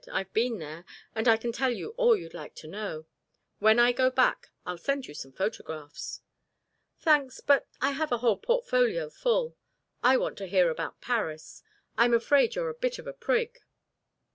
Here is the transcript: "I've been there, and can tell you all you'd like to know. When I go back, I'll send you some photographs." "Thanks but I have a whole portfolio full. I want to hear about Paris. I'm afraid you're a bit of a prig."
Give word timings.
"I've 0.11 0.33
been 0.33 0.57
there, 0.57 0.83
and 1.13 1.27
can 1.39 1.51
tell 1.51 1.69
you 1.69 1.89
all 1.89 2.17
you'd 2.17 2.33
like 2.33 2.55
to 2.55 2.67
know. 2.67 3.05
When 3.59 3.77
I 3.77 3.91
go 3.91 4.09
back, 4.09 4.47
I'll 4.65 4.79
send 4.79 5.05
you 5.05 5.13
some 5.13 5.31
photographs." 5.31 6.21
"Thanks 6.97 7.39
but 7.39 7.67
I 7.81 7.91
have 7.91 8.11
a 8.11 8.17
whole 8.17 8.37
portfolio 8.37 9.11
full. 9.11 9.55
I 10.01 10.17
want 10.17 10.39
to 10.39 10.47
hear 10.47 10.71
about 10.71 11.01
Paris. 11.01 11.61
I'm 11.99 12.15
afraid 12.15 12.55
you're 12.55 12.69
a 12.69 12.73
bit 12.73 12.97
of 12.97 13.05
a 13.05 13.13
prig." 13.13 13.59